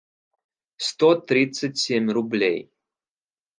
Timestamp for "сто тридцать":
0.87-1.77